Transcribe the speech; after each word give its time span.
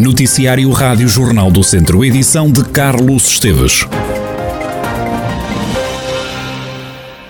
Noticiário 0.00 0.70
Rádio 0.70 1.08
Jornal 1.08 1.50
do 1.50 1.64
Centro, 1.64 2.04
edição 2.04 2.52
de 2.52 2.62
Carlos 2.70 3.26
Esteves. 3.26 3.84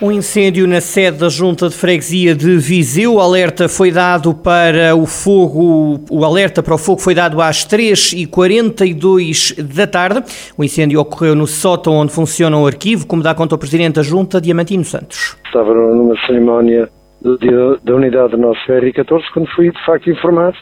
Um 0.02 0.12
incêndio 0.12 0.68
na 0.68 0.82
sede 0.82 1.16
da 1.16 1.30
Junta 1.30 1.70
de 1.70 1.74
Freguesia 1.74 2.34
de 2.34 2.58
Viseu. 2.58 3.14
O 3.14 3.20
alerta 3.20 3.70
foi 3.70 3.90
dado 3.90 4.34
para 4.34 4.94
o 4.94 5.06
fogo. 5.06 6.04
O 6.10 6.22
alerta 6.26 6.62
para 6.62 6.74
o 6.74 6.78
fogo 6.78 7.00
foi 7.00 7.14
dado 7.14 7.40
às 7.40 7.66
3h42 7.66 9.62
da 9.62 9.86
tarde. 9.86 10.22
O 10.58 10.62
incêndio 10.62 11.00
ocorreu 11.00 11.34
no 11.34 11.46
sótão 11.46 11.94
onde 11.94 12.12
funciona 12.12 12.58
o 12.58 12.66
arquivo, 12.66 13.06
como 13.06 13.22
dá 13.22 13.34
conta 13.34 13.54
o 13.54 13.58
Presidente 13.58 13.94
da 13.94 14.02
Junta, 14.02 14.42
Diamantino 14.42 14.84
Santos. 14.84 15.38
Estava 15.46 15.72
numa 15.72 16.14
cerimónia 16.26 16.90
do 17.22 17.38
dia 17.38 17.78
da 17.82 17.94
unidade 17.94 18.32
do 18.32 18.36
nosso 18.36 18.60
R14 18.68 19.22
quando 19.32 19.48
fui 19.56 19.72
de 19.72 19.86
facto 19.86 20.10
informado 20.10 20.58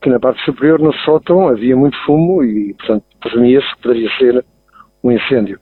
que 0.00 0.08
na 0.08 0.20
parte 0.20 0.42
superior, 0.44 0.78
no 0.78 0.92
sótão, 0.98 1.48
havia 1.48 1.76
muito 1.76 1.96
fumo 2.04 2.42
e, 2.42 2.74
portanto, 2.74 3.04
presumia-se 3.20 3.74
que 3.74 3.82
poderia 3.82 4.10
ser 4.16 4.44
um 5.02 5.10
incêndio. 5.10 5.58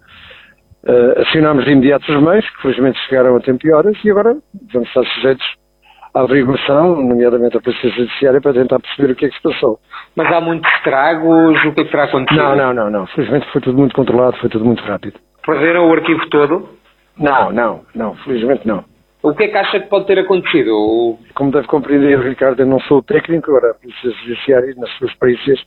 Uh, 0.85 1.21
acionámos 1.21 1.65
de 1.65 1.73
imediato 1.73 2.11
os 2.13 2.23
meios, 2.23 2.49
que 2.49 2.63
felizmente 2.63 2.99
chegaram 3.09 3.37
a 3.37 3.41
tempo 3.41 3.67
e 3.67 3.73
horas, 3.73 3.97
e 4.05 4.11
agora 4.11 4.37
vamos 4.73 4.89
estar 4.89 5.05
sujeitos 5.15 5.47
à 6.15 6.21
averiguação, 6.21 7.03
nomeadamente 7.03 7.57
à 7.57 7.61
Polícia 7.61 7.91
Judiciária, 7.91 8.41
para 8.41 8.53
tentar 8.53 8.79
perceber 8.79 9.13
o 9.13 9.17
que 9.17 9.27
é 9.27 9.29
que 9.29 9.37
se 9.37 9.43
passou. 9.43 9.79
Mas 10.15 10.33
há 10.33 10.41
muitos 10.41 10.71
estragos? 10.75 11.59
O 11.65 11.73
que 11.73 11.81
é 11.81 11.85
que 11.85 11.91
terá 11.91 12.05
acontecido? 12.05 12.43
Não, 12.43 12.57
não, 12.57 12.75
não, 12.75 12.91
não. 12.91 13.07
Felizmente 13.09 13.51
foi 13.53 13.61
tudo 13.61 13.79
muito 13.79 13.95
controlado, 13.95 14.37
foi 14.39 14.49
tudo 14.49 14.65
muito 14.65 14.83
rápido. 14.85 15.19
Perderam 15.45 15.89
o 15.89 15.93
arquivo 15.93 16.29
todo? 16.31 16.69
Não, 17.19 17.53
não, 17.53 17.83
não. 17.95 18.15
Felizmente 18.17 18.67
não. 18.67 18.85
O 19.27 19.35
que 19.35 19.43
é 19.43 19.49
que 19.49 19.57
acha 19.57 19.81
que 19.81 19.89
pode 19.89 20.07
ter 20.07 20.21
acontecido? 20.21 21.19
Como 21.35 21.51
deve 21.51 21.67
compreender, 21.67 22.17
Ricardo, 22.21 22.61
eu 22.61 22.67
não 22.67 22.79
sou 22.83 23.03
técnico, 23.03 23.51
agora 23.51 23.73
a 23.73 23.75
Polícia 23.75 24.09
Judiciária, 24.23 24.73
nas 24.77 24.89
suas 24.99 25.13
perícias, 25.15 25.59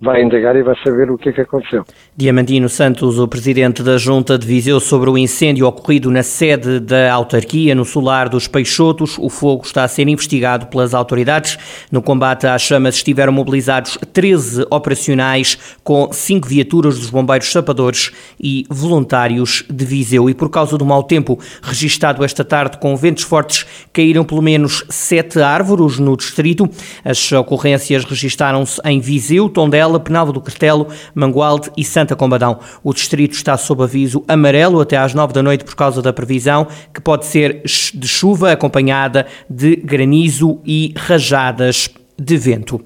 vai 0.00 0.22
indagar 0.22 0.54
e 0.54 0.62
vai 0.62 0.76
saber 0.84 1.10
o 1.10 1.18
que 1.18 1.30
é 1.30 1.32
que 1.32 1.40
aconteceu. 1.40 1.84
Diamantino 2.16 2.68
Santos, 2.68 3.18
o 3.18 3.26
presidente 3.26 3.82
da 3.82 3.98
Junta 3.98 4.38
de 4.38 4.46
Viseu, 4.46 4.78
sobre 4.78 5.10
o 5.10 5.18
incêndio 5.18 5.66
ocorrido 5.66 6.10
na 6.10 6.22
sede 6.22 6.78
da 6.78 7.12
autarquia, 7.12 7.74
no 7.74 7.84
solar 7.84 8.28
dos 8.28 8.46
Peixotos. 8.46 9.18
O 9.18 9.28
fogo 9.28 9.64
está 9.64 9.82
a 9.82 9.88
ser 9.88 10.08
investigado 10.08 10.66
pelas 10.66 10.94
autoridades. 10.94 11.58
No 11.90 12.00
combate 12.00 12.46
às 12.46 12.62
chamas 12.62 12.94
estiveram 12.94 13.32
mobilizados 13.32 13.98
13 14.12 14.66
operacionais 14.70 15.58
com 15.82 16.12
5 16.12 16.46
viaturas 16.46 16.98
dos 16.98 17.10
bombeiros 17.10 17.50
sapadores 17.50 18.12
e 18.40 18.64
voluntários 18.70 19.64
de 19.68 19.84
Viseu. 19.84 20.30
E 20.30 20.34
por 20.34 20.48
causa 20.48 20.78
do 20.78 20.84
mau 20.84 21.02
tempo 21.02 21.40
registado 21.60 22.24
esta 22.24 22.44
tarde 22.44 22.78
com 22.78 22.96
ventos 22.96 23.24
fortes, 23.24 23.66
caíram 23.92 24.24
pelo 24.24 24.42
menos 24.42 24.84
7 24.88 25.40
árvores 25.40 25.98
no 25.98 26.16
distrito. 26.16 26.68
As 27.04 27.32
ocorrências 27.32 28.04
registaram-se 28.04 28.80
em 28.84 29.00
Viseu, 29.00 29.48
Tondela, 29.48 29.87
Penalva 29.98 30.32
do 30.32 30.40
Castelo, 30.40 30.88
Mangualde 31.14 31.70
e 31.76 31.84
Santa 31.84 32.14
Combadão. 32.14 32.58
O 32.82 32.92
distrito 32.92 33.32
está 33.32 33.56
sob 33.56 33.82
aviso 33.82 34.22
amarelo 34.28 34.80
até 34.80 34.96
às 34.96 35.14
nove 35.14 35.32
da 35.32 35.42
noite 35.42 35.64
por 35.64 35.74
causa 35.74 36.02
da 36.02 36.12
previsão, 36.12 36.66
que 36.92 37.00
pode 37.00 37.26
ser 37.26 37.62
de 37.94 38.08
chuva 38.08 38.52
acompanhada 38.52 39.26
de 39.48 39.76
granizo 39.76 40.60
e 40.64 40.92
rajadas 40.96 41.88
de 42.18 42.36
vento. 42.36 42.84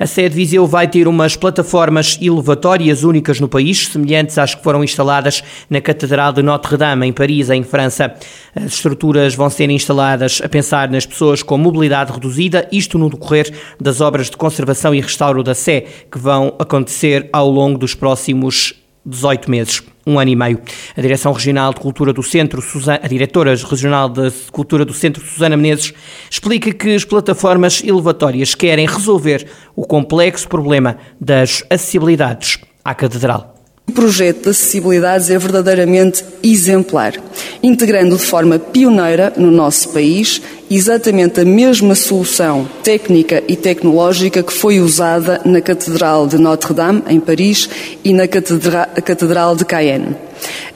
A 0.00 0.06
sede 0.06 0.34
Viseu 0.34 0.66
vai 0.66 0.88
ter 0.88 1.06
umas 1.06 1.36
plataformas 1.36 2.18
elevatórias 2.22 3.04
únicas 3.04 3.38
no 3.38 3.46
país, 3.46 3.86
semelhantes 3.86 4.38
às 4.38 4.54
que 4.54 4.62
foram 4.62 4.82
instaladas 4.82 5.44
na 5.68 5.78
Catedral 5.78 6.32
de 6.32 6.40
Notre-Dame, 6.40 7.06
em 7.06 7.12
Paris, 7.12 7.50
em 7.50 7.62
França. 7.62 8.14
As 8.56 8.72
estruturas 8.72 9.34
vão 9.34 9.50
ser 9.50 9.68
instaladas 9.68 10.40
a 10.42 10.48
pensar 10.48 10.88
nas 10.88 11.04
pessoas 11.04 11.42
com 11.42 11.58
mobilidade 11.58 12.12
reduzida, 12.12 12.66
isto 12.72 12.96
no 12.96 13.10
decorrer 13.10 13.52
das 13.78 14.00
obras 14.00 14.30
de 14.30 14.38
conservação 14.38 14.94
e 14.94 15.02
restauro 15.02 15.42
da 15.42 15.54
Sé, 15.54 15.84
que 16.10 16.18
vão 16.18 16.54
acontecer 16.58 17.28
ao 17.30 17.50
longo 17.50 17.76
dos 17.76 17.94
próximos 17.94 18.72
18 19.04 19.50
meses, 19.50 19.82
um 20.10 20.18
ano 20.18 20.30
e 20.30 20.36
meio. 20.36 20.60
A 20.96 21.00
Direção 21.00 21.32
Regional 21.32 21.72
de 21.72 21.80
Cultura 21.80 22.12
do 22.12 22.22
Centro, 22.22 22.62
a 23.02 23.06
diretora 23.06 23.54
regional 23.54 24.08
de 24.08 24.30
Cultura 24.50 24.84
do 24.84 24.92
Centro, 24.92 25.24
Susana 25.24 25.56
Menezes, 25.56 25.92
explica 26.30 26.72
que 26.72 26.94
as 26.94 27.04
plataformas 27.04 27.82
elevatórias 27.84 28.54
querem 28.54 28.86
resolver 28.86 29.46
o 29.76 29.86
complexo 29.86 30.48
problema 30.48 30.98
das 31.20 31.62
acessibilidades 31.70 32.58
à 32.84 32.94
Catedral. 32.94 33.59
O 33.90 33.92
projeto 33.92 34.44
de 34.44 34.50
acessibilidades 34.50 35.30
é 35.30 35.36
verdadeiramente 35.36 36.24
exemplar, 36.44 37.14
integrando 37.60 38.16
de 38.16 38.22
forma 38.22 38.56
pioneira 38.56 39.32
no 39.36 39.50
nosso 39.50 39.88
país 39.88 40.40
exatamente 40.70 41.40
a 41.40 41.44
mesma 41.44 41.96
solução 41.96 42.70
técnica 42.84 43.42
e 43.48 43.56
tecnológica 43.56 44.44
que 44.44 44.52
foi 44.52 44.78
usada 44.78 45.40
na 45.44 45.60
Catedral 45.60 46.28
de 46.28 46.38
Notre-Dame, 46.38 47.02
em 47.08 47.18
Paris, 47.18 47.68
e 48.04 48.12
na 48.12 48.28
Catedral 48.28 49.56
de 49.56 49.64
Cayenne. 49.64 50.14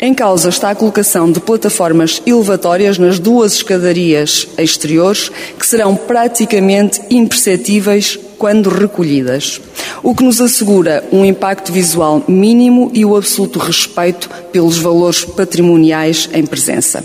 Em 0.01 0.13
causa 0.13 0.49
está 0.49 0.71
a 0.71 0.75
colocação 0.75 1.31
de 1.31 1.39
plataformas 1.39 2.21
elevatórias 2.27 2.99
nas 2.99 3.21
duas 3.21 3.55
escadarias 3.55 4.49
exteriores, 4.59 5.31
que 5.57 5.65
serão 5.65 5.95
praticamente 5.95 7.01
imperceptíveis 7.09 8.19
quando 8.45 8.69
recolhidas, 8.69 9.59
o 10.03 10.15
que 10.15 10.23
nos 10.23 10.39
assegura 10.39 11.03
um 11.11 11.25
impacto 11.25 11.73
visual 11.73 12.23
mínimo 12.29 12.91
e 12.93 13.03
o 13.03 13.17
absoluto 13.17 13.59
respeito 13.59 14.29
pelos 14.53 14.77
valores 14.77 15.25
patrimoniais 15.25 16.29
em 16.31 16.45
presença. 16.45 17.03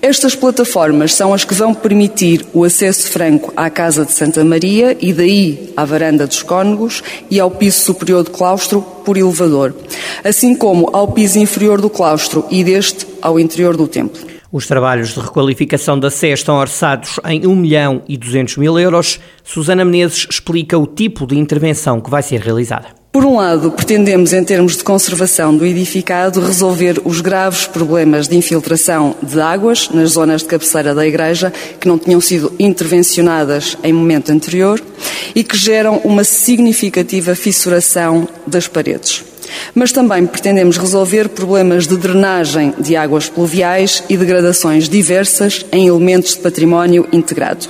Estas 0.00 0.36
plataformas 0.36 1.12
são 1.12 1.34
as 1.34 1.44
que 1.44 1.54
vão 1.54 1.74
permitir 1.74 2.46
o 2.54 2.62
acesso 2.62 3.08
franco 3.10 3.52
à 3.56 3.68
Casa 3.68 4.04
de 4.04 4.12
Santa 4.12 4.44
Maria 4.44 4.96
e 5.00 5.12
daí 5.12 5.72
à 5.76 5.84
Varanda 5.84 6.24
dos 6.24 6.44
Cônegos 6.44 7.02
e 7.28 7.40
ao 7.40 7.50
piso 7.50 7.80
superior 7.80 8.22
do 8.22 8.30
claustro 8.30 8.80
por 9.04 9.16
elevador, 9.16 9.74
assim 10.22 10.54
como 10.54 10.88
ao 10.92 11.08
piso 11.08 11.40
inferior 11.40 11.80
do 11.80 11.90
claustro 11.90 12.44
e 12.48 12.62
deste 12.62 13.08
ao 13.20 13.40
interior 13.40 13.76
do 13.76 13.88
templo. 13.88 14.35
Os 14.56 14.66
trabalhos 14.66 15.12
de 15.12 15.20
requalificação 15.20 16.00
da 16.00 16.10
Sé 16.10 16.28
estão 16.28 16.56
orçados 16.56 17.20
em 17.28 17.46
1 17.46 17.54
milhão 17.54 18.02
e 18.08 18.16
200 18.16 18.56
mil 18.56 18.78
euros. 18.78 19.20
Susana 19.44 19.84
Menezes 19.84 20.26
explica 20.30 20.78
o 20.78 20.86
tipo 20.86 21.26
de 21.26 21.36
intervenção 21.36 22.00
que 22.00 22.08
vai 22.08 22.22
ser 22.22 22.40
realizada. 22.40 22.86
Por 23.12 23.22
um 23.22 23.36
lado, 23.36 23.70
pretendemos, 23.70 24.32
em 24.32 24.42
termos 24.42 24.78
de 24.78 24.82
conservação 24.82 25.54
do 25.54 25.66
edificado, 25.66 26.40
resolver 26.40 27.02
os 27.04 27.20
graves 27.20 27.66
problemas 27.66 28.28
de 28.28 28.36
infiltração 28.38 29.14
de 29.22 29.38
águas 29.38 29.90
nas 29.90 30.12
zonas 30.12 30.40
de 30.40 30.48
cabeceira 30.48 30.94
da 30.94 31.06
igreja 31.06 31.52
que 31.78 31.86
não 31.86 31.98
tinham 31.98 32.22
sido 32.22 32.50
intervencionadas 32.58 33.76
em 33.84 33.92
momento 33.92 34.32
anterior 34.32 34.80
e 35.34 35.44
que 35.44 35.58
geram 35.58 35.98
uma 35.98 36.24
significativa 36.24 37.34
fissuração 37.34 38.26
das 38.46 38.66
paredes. 38.66 39.22
Mas 39.74 39.92
também 39.92 40.26
pretendemos 40.26 40.76
resolver 40.76 41.28
problemas 41.28 41.86
de 41.86 41.96
drenagem 41.96 42.74
de 42.78 42.96
águas 42.96 43.28
pluviais 43.28 44.02
e 44.08 44.16
degradações 44.16 44.88
diversas 44.88 45.64
em 45.72 45.86
elementos 45.86 46.34
de 46.34 46.40
património 46.40 47.06
integrado. 47.12 47.68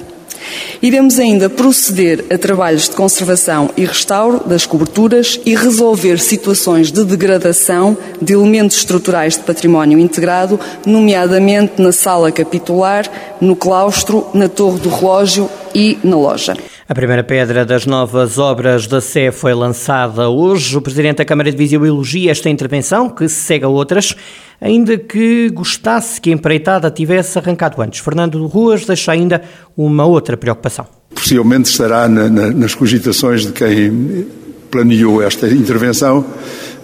Iremos 0.82 1.18
ainda 1.18 1.48
proceder 1.48 2.24
a 2.30 2.38
trabalhos 2.38 2.88
de 2.88 2.94
conservação 2.94 3.70
e 3.76 3.84
restauro 3.84 4.46
das 4.46 4.66
coberturas 4.66 5.40
e 5.44 5.54
resolver 5.54 6.18
situações 6.18 6.92
de 6.92 7.04
degradação 7.04 7.96
de 8.20 8.34
elementos 8.34 8.76
estruturais 8.76 9.34
de 9.34 9.40
património 9.40 9.98
integrado, 9.98 10.60
nomeadamente 10.86 11.80
na 11.80 11.92
sala 11.92 12.30
capitular, 12.30 13.10
no 13.40 13.56
claustro, 13.56 14.26
na 14.34 14.48
torre 14.48 14.80
do 14.80 14.88
relógio 14.88 15.48
e 15.74 15.98
na 16.04 16.16
loja. 16.16 16.56
A 16.88 16.94
primeira 16.94 17.24
pedra 17.24 17.64
das 17.64 17.84
novas 17.84 18.38
obras 18.38 18.86
da 18.86 19.00
Sé 19.00 19.32
foi 19.32 19.52
lançada 19.52 20.28
hoje. 20.28 20.76
O 20.76 20.80
Presidente 20.80 21.16
da 21.16 21.24
Câmara 21.24 21.50
de 21.50 21.56
Viseu 21.56 21.84
elogia 21.84 22.30
esta 22.30 22.48
intervenção, 22.48 23.10
que 23.10 23.28
se 23.28 23.34
segue 23.34 23.64
a 23.64 23.68
outras, 23.68 24.14
ainda 24.60 24.96
que 24.96 25.50
gostasse 25.50 26.20
que 26.20 26.30
a 26.30 26.32
empreitada 26.32 26.88
tivesse 26.88 27.36
arrancado 27.40 27.82
antes. 27.82 27.98
Fernando 27.98 28.46
Ruas 28.46 28.86
deixa 28.86 29.10
ainda 29.10 29.42
uma 29.76 30.06
outra 30.06 30.36
preocupação. 30.36 30.86
Possivelmente 31.12 31.68
estará 31.68 32.06
na, 32.06 32.28
na, 32.28 32.52
nas 32.52 32.72
cogitações 32.72 33.44
de 33.44 33.50
quem 33.50 34.24
planeou 34.70 35.20
esta 35.20 35.48
intervenção, 35.48 36.24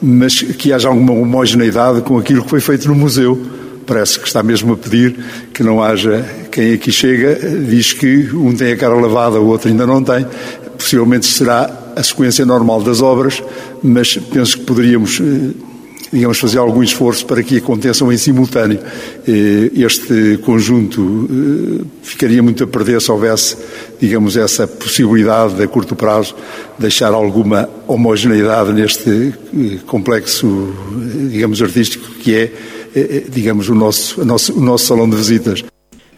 mas 0.02 0.42
que 0.42 0.72
haja 0.72 0.88
alguma 0.88 1.12
homogeneidade 1.12 2.00
com 2.00 2.18
aquilo 2.18 2.42
que 2.42 2.50
foi 2.50 2.60
feito 2.60 2.88
no 2.88 2.96
museu 2.96 3.40
parece 3.92 4.18
que 4.18 4.26
está 4.26 4.42
mesmo 4.42 4.72
a 4.72 4.76
pedir 4.76 5.14
que 5.52 5.62
não 5.62 5.82
haja 5.82 6.24
quem 6.50 6.72
aqui 6.72 6.90
chega, 6.90 7.34
diz 7.34 7.92
que 7.92 8.30
um 8.34 8.54
tem 8.54 8.72
a 8.72 8.76
cara 8.76 8.94
lavada, 8.94 9.38
o 9.38 9.48
outro 9.48 9.68
ainda 9.68 9.86
não 9.86 10.02
tem. 10.02 10.26
Possivelmente 10.78 11.26
será 11.26 11.92
a 11.94 12.02
sequência 12.02 12.46
normal 12.46 12.82
das 12.82 13.02
obras, 13.02 13.42
mas 13.82 14.16
penso 14.16 14.58
que 14.58 14.64
poderíamos 14.64 15.20
eh, 15.20 15.50
digamos, 16.10 16.38
fazer 16.38 16.58
algum 16.58 16.82
esforço 16.82 17.26
para 17.26 17.42
que 17.42 17.58
aconteçam 17.58 18.10
em 18.10 18.16
simultâneo. 18.16 18.78
Eh, 19.28 19.70
este 19.74 20.38
conjunto 20.42 21.28
eh, 21.30 21.84
ficaria 22.02 22.42
muito 22.42 22.64
a 22.64 22.66
perder 22.66 22.98
se 22.98 23.12
houvesse, 23.12 23.58
digamos, 24.00 24.38
essa 24.38 24.66
possibilidade 24.66 25.54
de, 25.54 25.64
a 25.64 25.68
curto 25.68 25.94
prazo, 25.94 26.34
deixar 26.78 27.12
alguma 27.12 27.68
homogeneidade 27.86 28.72
neste 28.72 29.34
complexo, 29.86 30.74
digamos, 31.30 31.60
artístico 31.60 32.10
que 32.14 32.34
é, 32.34 32.52
digamos, 33.28 33.68
o 33.68 33.74
nosso, 33.74 34.20
o 34.20 34.24
nosso, 34.24 34.58
o 34.58 34.60
nosso 34.60 34.86
salão 34.86 35.08
de 35.08 35.16
visitas. 35.16 35.64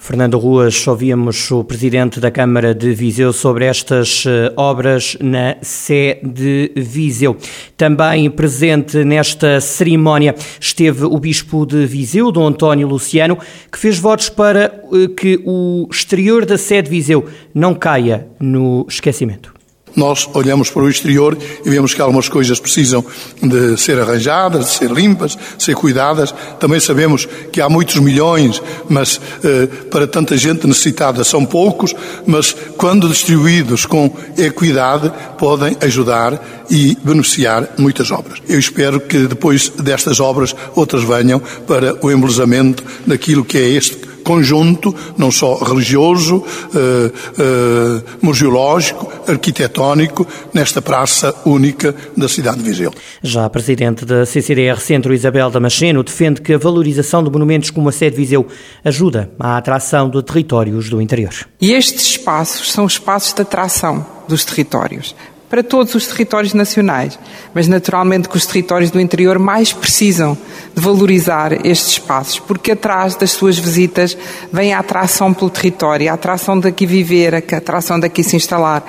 Fernando 0.05 0.37
Ruas, 0.37 0.87
ouvíamos 0.87 1.51
o 1.51 1.65
Presidente 1.65 2.21
da 2.21 2.31
Câmara 2.31 2.75
de 2.75 2.93
Viseu 2.93 3.33
sobre 3.33 3.65
estas 3.65 4.25
eh, 4.27 4.53
obras 4.55 5.17
na 5.19 5.57
Sé 5.63 6.21
de 6.23 6.71
Viseu. 6.77 7.39
Também 7.75 8.31
presente 8.31 9.03
nesta 9.03 9.63
cerimónia 9.63 10.35
esteve 10.61 11.07
o 11.07 11.19
Bispo 11.19 11.65
de 11.65 11.87
Viseu, 11.87 12.31
Dom 12.31 12.49
António 12.49 12.87
Luciano, 12.87 13.39
que 13.73 13.79
fez 13.79 13.99
votos 13.99 14.29
para 14.29 14.65
eh, 14.93 15.09
que 15.17 15.41
o 15.43 15.89
exterior 15.91 16.45
da 16.45 16.59
Sé 16.59 16.83
de 16.83 16.91
Viseu 16.91 17.25
não 17.55 17.75
caia 17.75 18.29
no 18.39 18.85
esquecimento. 18.87 19.54
Nós 19.97 20.29
olhamos 20.35 20.71
para 20.71 20.83
o 20.83 20.89
exterior 20.89 21.37
e 21.65 21.71
vemos 21.71 21.95
que 21.95 22.01
algumas 22.01 22.29
coisas 22.29 22.59
precisam 22.59 23.05
de 23.43 23.77
ser 23.77 23.99
arranjadas, 23.99 24.67
de 24.67 24.73
ser 24.73 24.91
limpas, 24.91 25.37
de 25.57 25.63
ser 25.63 25.75
cuidadas. 25.75 26.35
Também 26.59 26.81
sabemos 26.81 27.29
que 27.53 27.61
há 27.61 27.69
muitos 27.69 27.97
milhões, 27.97 28.61
mas 28.89 29.21
eh, 29.43 29.67
para 29.91 30.07
tanta 30.07 30.37
gente 30.37 30.67
necessitada 30.67 31.23
são 31.23 31.45
poucos, 31.45 31.95
mas 32.27 32.55
quando 32.77 33.09
distribuídos 33.09 33.87
com 33.87 34.15
equidade 34.37 35.13
podem 35.39 35.77
ajudar 35.81 36.65
e 36.71 36.97
beneficiar 37.03 37.69
muitas 37.79 38.11
obras. 38.11 38.41
Eu 38.49 38.59
espero 38.59 39.01
que 39.01 39.27
depois 39.27 39.69
destas 39.69 40.19
obras 40.19 40.55
outras 40.75 41.05
venham 41.05 41.41
para 41.67 41.95
o 42.05 42.11
embelezamento 42.11 42.83
daquilo 43.07 43.45
que 43.45 43.59
é 43.59 43.69
este 43.69 44.14
conjunto, 44.25 44.95
não 45.17 45.31
só 45.31 45.57
religioso, 45.57 46.43
eh, 46.75 47.13
eh, 47.39 48.03
museológico, 48.21 49.13
arquitetónico, 49.29 50.27
nesta 50.53 50.83
praça 50.83 51.35
única 51.45 51.95
da 52.17 52.29
cidade 52.29 52.59
de 52.59 52.65
Viseu. 52.65 52.93
Já 53.23 53.45
a 53.45 53.51
Presidente 53.51 54.05
da 54.05 54.27
CCDR 54.27 54.81
Centro, 54.81 55.15
Isabel 55.15 55.51
Damasceno, 55.51 56.03
defende 56.03 56.41
que 56.41 56.55
a 56.55 56.59
valorização 56.59 57.23
de 57.23 57.31
monumentos 57.31 57.71
como 57.71 57.89
a 57.89 57.93
sede 57.93 58.17
de 58.17 58.23
Viseu 58.23 58.47
ajuda 58.85 59.31
à 59.39 59.57
atração 59.57 60.11
de 60.11 60.23
territórios 60.23 60.89
do 60.89 61.01
interior. 61.01 61.35
E 61.61 61.73
estes 61.73 62.07
espaços 62.07 62.73
são 62.73 62.87
espaços 62.87 63.33
de 63.35 63.43
atração 63.43 64.05
dos 64.27 64.45
territórios 64.45 65.15
para 65.49 65.63
todos 65.63 65.95
os 65.95 66.07
territórios 66.07 66.55
nacionais, 66.55 67.19
mas 67.53 67.69
naturalmente 67.69 68.29
que 68.29 68.37
os 68.37 68.47
territórios 68.47 68.91
do 68.91 69.01
interior 69.01 69.39
mais 69.39 69.73
precisam 69.73 70.37
de 70.75 70.81
valorizar 70.81 71.53
estes 71.67 71.93
espaços, 71.93 72.41
porque 72.41 72.73
atrás 72.73 73.15
das 73.15 73.33
suas 73.33 73.59
visitas 73.59 74.17
vem 74.53 74.73
a 74.73 74.81
atração 74.81 75.33
pelo 75.33 75.51
território, 75.51 76.11
a 76.11 76.15
atração 76.15 76.59
daqui 76.59 76.87
viver, 76.87 77.35
a 77.35 77.39
atração 77.39 78.01
daqui 78.01 78.23
se 78.23 78.37
instalar, 78.37 78.85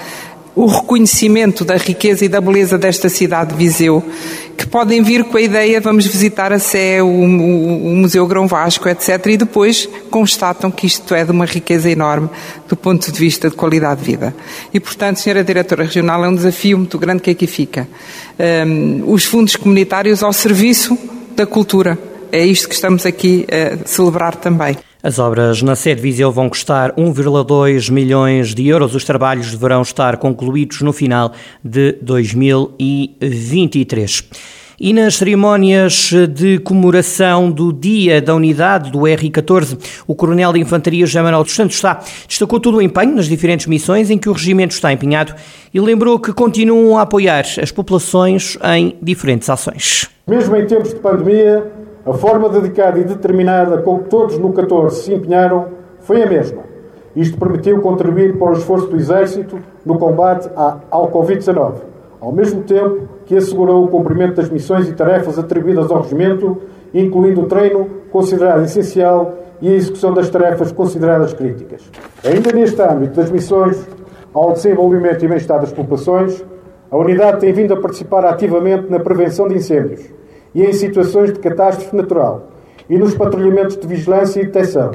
o 0.56 0.66
reconhecimento 0.66 1.66
da 1.66 1.76
riqueza 1.76 2.24
e 2.24 2.30
da 2.30 2.40
beleza 2.40 2.78
desta 2.78 3.10
cidade 3.10 3.52
de 3.52 3.58
Viseu, 3.58 4.02
que 4.58 4.66
podem 4.66 5.04
vir 5.04 5.26
com 5.26 5.38
a 5.38 5.42
ideia, 5.42 5.82
vamos 5.82 6.06
visitar 6.06 6.54
a 6.54 6.60
Sé, 6.60 7.04
o, 7.04 7.06
o, 7.06 7.88
o 7.88 7.96
Museu 7.96 8.26
Grão 8.26 8.48
Vasco, 8.48 8.88
etc., 8.88 9.26
e 9.28 9.38
depois 9.38 9.90
constatam 10.10 10.72
que 10.72 10.88
isto 10.88 11.14
é 11.14 11.26
de 11.26 11.32
uma 11.32 11.46
riqueza 11.46 11.90
enorme 11.90 12.30
do 12.70 12.78
ponto 12.78 13.12
de 13.12 13.20
vista 13.20 13.50
de 13.50 13.56
qualidade 13.56 14.00
de 14.00 14.06
vida. 14.06 14.34
E, 14.74 14.80
portanto, 14.80 15.18
Senhora 15.18 15.44
Diretora 15.44 15.84
Regional, 15.84 16.24
é 16.24 16.30
um 16.30 16.36
desafio 16.36 16.78
muito 16.78 16.98
grande 16.98 17.22
que 17.22 17.32
aqui 17.32 17.48
fica. 17.48 17.88
Um, 18.66 19.12
os 19.12 19.26
fundos 19.26 19.58
comunitários 19.58 20.24
ao 20.24 20.32
serviço 20.32 20.98
da 21.36 21.46
cultura. 21.46 22.00
É 22.32 22.46
isto 22.46 22.70
que 22.70 22.76
estamos 22.76 23.06
aqui 23.06 23.46
a 23.52 23.86
celebrar 23.86 24.36
também. 24.36 24.78
As 25.06 25.20
obras 25.20 25.62
na 25.62 25.76
sede 25.76 26.02
Viseu 26.02 26.32
vão 26.32 26.50
custar 26.50 26.92
1,2 26.94 27.92
milhões 27.92 28.56
de 28.56 28.68
euros. 28.68 28.96
Os 28.96 29.04
trabalhos 29.04 29.52
deverão 29.52 29.84
estar 29.84 30.18
concluídos 30.18 30.82
no 30.82 30.92
final 30.92 31.32
de 31.64 31.92
2023. 32.02 34.24
E 34.78 34.92
nas 34.92 35.16
cerimónias 35.16 36.12
de 36.34 36.60
comemoração 36.60 37.50
do 37.50 37.72
Dia 37.72 38.22
da 38.22 38.36
Unidade 38.36 38.92
do 38.92 39.00
R14, 39.00 40.04
o 40.06 40.14
Coronel 40.14 40.52
de 40.52 40.60
Infantaria 40.60 41.06
José 41.06 41.22
Manuel 41.22 41.44
dos 41.44 41.56
Santos 41.56 41.78
está, 41.78 42.02
destacou 42.28 42.60
todo 42.60 42.76
o 42.76 42.82
empenho 42.82 43.16
nas 43.16 43.28
diferentes 43.28 43.68
missões 43.68 44.10
em 44.10 44.18
que 44.18 44.28
o 44.28 44.34
regimento 44.34 44.74
está 44.74 44.92
empenhado 44.92 45.34
e 45.74 45.80
lembrou 45.80 46.20
que 46.20 46.34
continuam 46.34 46.98
a 46.98 47.04
apoiar 47.04 47.46
as 47.62 47.72
populações 47.72 48.58
em 48.76 48.98
diferentes 49.02 49.50
ações. 49.50 50.10
Mesmo 50.28 50.54
em 50.58 50.66
tempos 50.66 50.90
de 50.90 51.00
pandemia, 51.00 51.72
a 52.06 52.12
forma 52.12 52.50
dedicada 52.50 53.00
e 53.00 53.06
determinada 53.06 53.78
com 53.78 54.00
que 54.00 54.10
todos 54.10 54.38
no 54.38 54.52
14 54.52 55.04
se 55.04 55.14
empenharam 55.14 55.70
foi 56.02 56.22
a 56.22 56.26
mesma. 56.26 56.64
Isto 57.16 57.38
permitiu 57.38 57.80
contribuir 57.80 58.38
para 58.38 58.50
o 58.50 58.58
esforço 58.58 58.88
do 58.88 58.98
Exército 58.98 59.58
no 59.86 59.98
combate 59.98 60.50
ao 60.92 61.10
Covid-19, 61.10 61.76
ao 62.20 62.34
mesmo 62.34 62.62
tempo 62.64 63.15
que 63.26 63.36
assegurou 63.36 63.84
o 63.84 63.88
cumprimento 63.88 64.36
das 64.36 64.50
missões 64.50 64.88
e 64.88 64.94
tarefas 64.94 65.40
atribuídas 65.40 65.90
ao 65.90 66.02
Regimento, 66.02 66.62
incluindo 66.94 67.42
o 67.42 67.46
treino 67.46 67.88
considerado 68.12 68.64
essencial 68.64 69.34
e 69.62 69.70
a 69.70 69.74
execução 69.74 70.14
das 70.14 70.30
tarefas 70.30 70.72
consideradas 70.72 71.34
críticas. 71.34 71.90
Ainda 72.24 72.52
neste 72.52 72.82
âmbito 72.82 73.16
das 73.16 73.32
missões 73.32 73.88
ao 74.34 74.54
desenvolvimento 74.54 75.24
e 75.24 75.28
bem-estar 75.28 75.60
das 75.60 75.72
populações, 75.72 76.44
a 76.92 76.98
unidade 76.98 77.40
tem 77.40 77.52
vindo 77.52 77.74
a 77.74 77.82
participar 77.82 78.26
ativamente 78.26 78.90
na 78.90 79.00
prevenção 79.00 79.48
de 79.48 79.56
incêndios, 79.56 80.02
e 80.54 80.64
em 80.64 80.74
situações 80.74 81.34
de 81.34 81.40
catástrofe 81.40 81.96
natural 81.96 82.48
e 82.90 82.98
nos 82.98 83.16
patrulhamentos 83.16 83.76
de 83.76 83.88
vigilância 83.88 84.40
e 84.40 84.46
detecção 84.46 84.92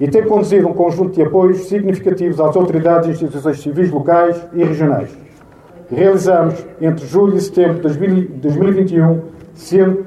e 0.00 0.08
tem 0.08 0.24
conduzido 0.24 0.66
um 0.66 0.72
conjunto 0.72 1.14
de 1.14 1.22
apoios 1.22 1.66
significativos 1.66 2.40
às 2.40 2.56
autoridades 2.56 3.08
e 3.08 3.10
instituições 3.12 3.60
civis 3.60 3.90
locais 3.90 4.36
e 4.52 4.64
regionais. 4.64 5.21
Realizamos, 5.92 6.54
entre 6.80 7.06
julho 7.06 7.36
e 7.36 7.40
setembro 7.40 7.90
de 7.90 8.22
2021, 8.38 9.20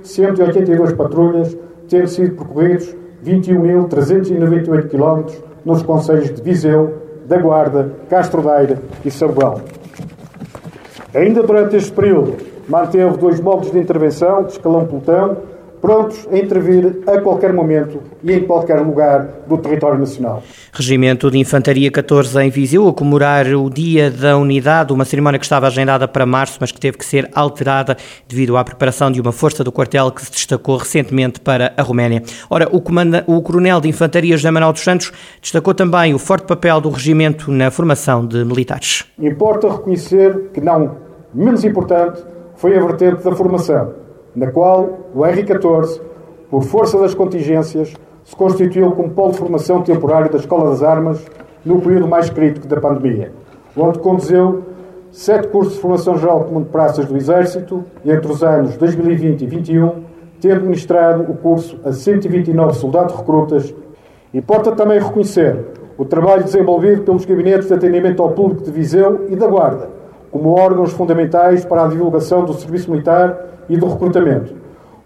182 0.02 0.94
patrulhas, 0.94 1.56
tendo 1.88 2.08
sido 2.08 2.36
percorridos 2.36 2.96
21.398 3.24 4.90
km 4.90 5.32
nos 5.64 5.84
conselhos 5.84 6.34
de 6.34 6.42
Viseu, 6.42 6.96
da 7.28 7.38
Guarda, 7.38 7.92
Castro 8.10 8.42
Daire 8.42 8.78
e 9.06 9.12
João. 9.12 9.62
Ainda 11.14 11.44
durante 11.44 11.76
este 11.76 11.92
período, 11.92 12.36
manteve 12.68 13.18
dois 13.18 13.40
modos 13.40 13.72
de 13.72 13.78
intervenção 13.78 14.44
de 14.44 14.54
escalão 14.54 14.88
pelotão, 14.88 15.38
prontos 15.86 16.28
a 16.32 16.36
intervir 16.36 17.04
a 17.06 17.22
qualquer 17.22 17.54
momento 17.54 18.02
e 18.24 18.34
em 18.34 18.42
qualquer 18.44 18.80
lugar 18.80 19.44
do 19.48 19.56
território 19.56 20.00
nacional. 20.00 20.42
Regimento 20.74 21.30
de 21.30 21.38
Infantaria 21.38 21.92
14 21.92 22.42
em 22.42 22.50
Viseu 22.50 22.88
a 22.88 22.94
comemorar 22.94 23.46
o 23.54 23.70
Dia 23.70 24.10
da 24.10 24.36
Unidade, 24.36 24.92
uma 24.92 25.06
cerimónia 25.06 25.38
que 25.38 25.46
estava 25.46 25.68
agendada 25.68 26.08
para 26.08 26.26
março, 26.26 26.58
mas 26.60 26.72
que 26.72 26.80
teve 26.80 26.98
que 26.98 27.06
ser 27.06 27.30
alterada 27.36 27.96
devido 28.28 28.58
à 28.58 28.64
preparação 28.64 29.12
de 29.12 29.22
uma 29.22 29.32
força 29.32 29.64
do 29.64 29.72
quartel 29.72 30.10
que 30.10 30.26
se 30.26 30.32
destacou 30.32 30.78
recentemente 30.78 31.40
para 31.40 31.72
a 31.78 31.84
Roménia. 31.84 32.24
Ora, 32.50 32.68
o, 32.72 32.82
comanda, 32.82 33.24
o 33.28 33.40
Coronel 33.44 33.80
de 33.80 33.88
Infantaria 33.88 34.36
José 34.36 34.50
Manuel 34.50 34.74
dos 34.74 34.82
Santos 34.82 35.14
destacou 35.40 35.76
também 35.76 36.16
o 36.16 36.18
forte 36.18 36.48
papel 36.48 36.82
do 36.82 36.90
regimento 36.90 37.52
na 37.52 37.70
formação 37.70 38.26
de 38.26 38.44
militares. 38.44 39.06
Importa 39.20 39.72
reconhecer 39.72 40.50
que 40.52 40.60
não 40.60 40.98
menos 41.32 41.64
importante 41.64 42.24
foi 42.56 42.76
a 42.76 42.84
vertente 42.84 43.24
da 43.24 43.36
formação, 43.36 44.05
na 44.36 44.52
qual 44.52 44.90
o 45.14 45.20
R14, 45.20 46.02
por 46.50 46.64
força 46.64 47.00
das 47.00 47.14
contingências, 47.14 47.94
se 48.24 48.36
constituiu 48.36 48.92
como 48.92 49.12
polo 49.12 49.32
de 49.32 49.38
formação 49.38 49.82
temporário 49.82 50.32
da 50.32 50.38
Escola 50.38 50.70
das 50.70 50.84
Armas 50.84 51.24
no 51.64 51.80
período 51.80 52.08
mais 52.08 52.30
crítico 52.30 52.68
da 52.68 52.80
pandemia, 52.82 53.32
onde 53.78 54.00
conduziu 54.00 54.64
sete 55.12 55.48
cursos 55.48 55.76
de 55.76 55.80
formação 55.80 56.18
geral 56.18 56.44
comum 56.44 56.62
de 56.62 56.70
praças 56.70 57.06
do 57.06 57.16
Exército 57.16 57.86
entre 58.06 58.32
os 58.32 58.44
anos 58.44 58.76
2020 58.78 59.42
e 59.42 59.48
2021, 59.48 60.04
tendo 60.42 60.62
ministrado 60.62 61.32
o 61.32 61.38
curso 61.38 61.80
a 61.86 61.92
129 61.92 62.74
soldados 62.74 63.16
recrutas. 63.16 63.74
Importa 64.34 64.74
também 64.74 65.00
reconhecer 65.00 65.58
o 65.98 66.04
trabalho 66.04 66.44
desenvolvido 66.44 67.04
pelos 67.04 67.26
gabinetes 67.26 67.68
de 67.68 67.74
atendimento 67.74 68.22
ao 68.22 68.32
público 68.32 68.64
de 68.64 68.72
Viseu 68.72 69.26
e 69.30 69.36
da 69.36 69.48
Guarda, 69.48 69.90
como 70.36 70.50
órgãos 70.60 70.92
fundamentais 70.92 71.64
para 71.64 71.86
a 71.86 71.88
divulgação 71.88 72.44
do 72.44 72.54
serviço 72.56 72.92
militar 72.92 73.64
e 73.70 73.78
do 73.78 73.88
recrutamento. 73.88 74.54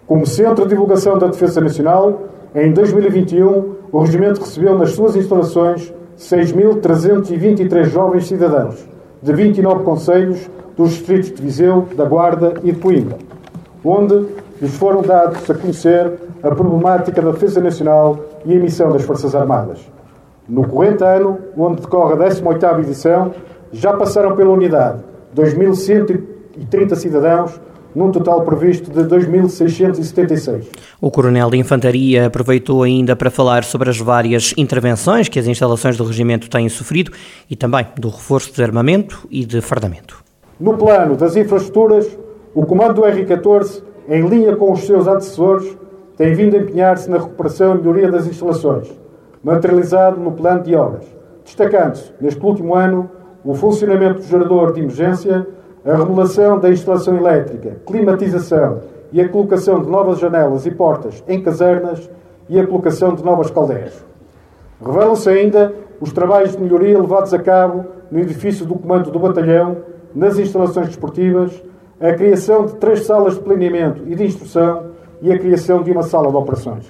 Como 0.08 0.26
Centro 0.26 0.64
de 0.64 0.70
Divulgação 0.70 1.20
da 1.20 1.28
Defesa 1.28 1.62
Nacional, 1.62 2.24
em 2.56 2.72
2021, 2.74 3.76
o 3.92 4.00
Regimento 4.00 4.40
recebeu 4.40 4.76
nas 4.76 4.90
suas 4.94 5.16
instalações 5.16 5.94
6.323 6.18 7.84
jovens 7.84 8.26
cidadãos, 8.26 8.84
de 9.22 9.32
29 9.32 9.84
conselhos 9.84 10.50
dos 10.76 10.94
distritos 10.94 11.32
de 11.32 11.44
Viseu, 11.44 11.88
da 11.96 12.06
Guarda 12.06 12.56
e 12.64 12.72
de 12.72 12.80
Coimbra, 12.80 13.20
onde 13.86 14.26
lhes 14.60 14.76
foram 14.78 15.04
dados 15.04 15.48
a 15.48 15.54
conhecer 15.54 16.12
a 16.42 16.50
problemática 16.50 17.22
da 17.22 17.30
defesa 17.30 17.62
nacional 17.62 18.18
e 18.44 18.58
a 18.58 18.60
missão 18.60 18.92
das 18.92 19.04
Forças 19.04 19.36
Armadas. 19.36 19.80
No 20.48 20.68
corrente 20.68 21.04
ano, 21.04 21.38
onde 21.56 21.82
decorre 21.82 22.14
a 22.14 22.30
18ª 22.30 22.80
edição, 22.80 23.32
já 23.72 23.94
passaram 23.94 24.36
pela 24.36 24.50
unidade 24.50 25.08
2.130 25.36 26.96
cidadãos, 26.96 27.60
num 27.96 28.12
total 28.12 28.44
previsto 28.44 28.92
de 28.92 29.02
2.676. 29.08 30.68
O 31.02 31.10
Coronel 31.10 31.50
de 31.50 31.58
Infantaria 31.58 32.28
aproveitou 32.28 32.84
ainda 32.84 33.16
para 33.16 33.32
falar 33.32 33.64
sobre 33.64 33.90
as 33.90 33.98
várias 33.98 34.54
intervenções 34.58 35.28
que 35.28 35.40
as 35.40 35.48
instalações 35.48 35.98
do 35.98 36.04
regimento 36.04 36.50
têm 36.50 36.70
sofrido 36.70 37.12
e 37.50 37.56
também 37.56 37.88
do 37.98 38.10
reforço 38.10 38.54
de 38.54 38.64
armamento 38.64 39.28
e 39.30 39.46
de 39.46 39.62
fardamento. 39.62 40.24
No 40.60 40.78
plano 40.78 41.16
das 41.16 41.36
infraestruturas, 41.36 42.08
o 42.54 42.66
comando 42.66 42.96
do 42.96 43.06
R-14, 43.06 43.82
em 44.08 44.28
linha 44.28 44.56
com 44.56 44.72
os 44.72 44.82
seus 44.82 45.08
antecessores, 45.08 45.78
tem 46.18 46.34
vindo 46.34 46.58
a 46.58 46.60
empenhar-se 46.60 47.10
na 47.10 47.18
recuperação 47.18 47.76
e 47.76 47.78
melhoria 47.78 48.12
das 48.12 48.28
instalações, 48.28 48.90
materializado 49.44 50.20
no 50.20 50.34
plano 50.34 50.64
de 50.64 50.76
obras, 50.76 51.06
destacando-se, 51.46 52.12
neste 52.20 52.44
último 52.46 52.76
ano, 52.76 53.10
o 53.50 53.56
funcionamento 53.56 54.20
do 54.20 54.28
gerador 54.28 54.74
de 54.74 54.80
emergência, 54.80 55.48
a 55.84 55.96
remodelação 55.96 56.60
da 56.60 56.70
instalação 56.70 57.18
elétrica, 57.18 57.78
climatização 57.84 58.82
e 59.12 59.20
a 59.20 59.28
colocação 59.28 59.82
de 59.82 59.90
novas 59.90 60.20
janelas 60.20 60.68
e 60.68 60.72
portas 60.72 61.24
em 61.28 61.42
casernas 61.42 62.12
e 62.48 62.60
a 62.60 62.68
colocação 62.68 63.16
de 63.16 63.26
novas 63.26 63.50
caldeiras. 63.50 64.06
Revelam-se 64.80 65.28
ainda 65.28 65.74
os 66.00 66.14
trabalhos 66.14 66.56
de 66.56 66.62
melhoria 66.62 67.02
levados 67.02 67.34
a 67.34 67.40
cabo 67.40 67.86
no 68.12 68.20
edifício 68.20 68.68
do 68.68 68.76
Comando 68.76 69.10
do 69.10 69.18
Batalhão, 69.18 69.78
nas 70.14 70.38
instalações 70.38 70.86
desportivas, 70.86 71.60
a 72.00 72.14
criação 72.14 72.68
de 72.68 72.76
três 72.76 73.04
salas 73.08 73.34
de 73.34 73.40
planeamento 73.40 74.04
e 74.06 74.14
de 74.14 74.26
instrução 74.26 74.92
e 75.24 75.34
a 75.34 75.40
criação 75.40 75.82
de 75.82 75.92
uma 75.92 76.04
sala 76.04 76.30
de 76.30 76.38
operações. 76.38 76.86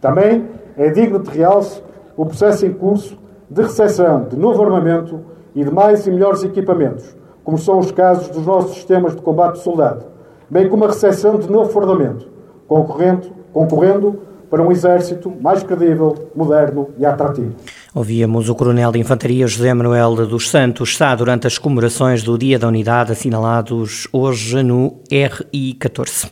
Também 0.00 0.48
é 0.76 0.90
digno 0.90 1.20
de 1.20 1.30
realce 1.30 1.80
o 2.16 2.26
processo 2.26 2.66
em 2.66 2.72
curso 2.72 3.16
de 3.48 3.62
recepção 3.62 4.24
de 4.24 4.36
novo 4.36 4.64
armamento 4.64 5.29
e 5.54 5.64
de 5.64 5.70
mais 5.70 6.06
e 6.06 6.10
melhores 6.10 6.42
equipamentos, 6.44 7.16
como 7.44 7.58
são 7.58 7.78
os 7.78 7.90
casos 7.90 8.28
dos 8.28 8.46
nossos 8.46 8.74
sistemas 8.74 9.14
de 9.14 9.22
combate 9.22 9.54
de 9.54 9.62
soldado, 9.62 10.04
bem 10.48 10.68
como 10.68 10.84
a 10.84 10.88
recepção 10.88 11.38
de 11.38 11.50
novo 11.50 11.70
fardamento, 11.70 12.28
concorrendo, 12.66 13.32
concorrendo 13.52 14.20
para 14.48 14.62
um 14.62 14.72
exército 14.72 15.32
mais 15.40 15.62
credível, 15.62 16.14
moderno 16.34 16.88
e 16.98 17.06
atrativo. 17.06 17.54
Ouvíamos 17.92 18.48
o 18.48 18.54
Coronel 18.54 18.92
de 18.92 19.00
Infantaria 19.00 19.48
José 19.48 19.74
Manuel 19.74 20.14
dos 20.24 20.48
Santos, 20.48 20.90
está 20.90 21.12
durante 21.12 21.48
as 21.48 21.58
comemorações 21.58 22.22
do 22.22 22.38
Dia 22.38 22.56
da 22.56 22.68
Unidade 22.68 23.10
assinalados 23.10 24.06
hoje 24.12 24.62
no 24.62 25.02
RI14. 25.10 26.30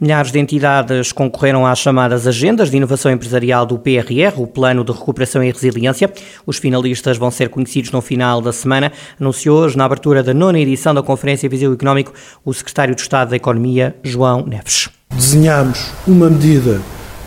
Milhares 0.00 0.32
de 0.32 0.38
entidades 0.38 1.12
concorreram 1.12 1.66
às 1.66 1.78
chamadas 1.78 2.26
Agendas 2.26 2.70
de 2.70 2.78
Inovação 2.78 3.12
Empresarial 3.12 3.66
do 3.66 3.78
PRR, 3.78 4.32
o 4.38 4.46
Plano 4.46 4.82
de 4.82 4.92
Recuperação 4.92 5.44
e 5.44 5.52
Resiliência. 5.52 6.10
Os 6.46 6.56
finalistas 6.56 7.18
vão 7.18 7.30
ser 7.30 7.50
conhecidos 7.50 7.90
no 7.90 8.00
final 8.00 8.40
da 8.40 8.50
semana, 8.50 8.90
anunciou 9.20 9.58
hoje 9.58 9.76
na 9.76 9.84
abertura 9.84 10.22
da 10.22 10.32
nona 10.32 10.58
edição 10.58 10.94
da 10.94 11.02
Conferência 11.02 11.50
Viseu 11.50 11.74
Económico 11.74 12.14
o 12.42 12.54
Secretário 12.54 12.94
de 12.94 13.02
Estado 13.02 13.28
da 13.28 13.36
Economia, 13.36 13.94
João 14.02 14.46
Neves. 14.46 14.88
Desenhamos 15.10 15.92
uma 16.06 16.30
medida 16.30 16.80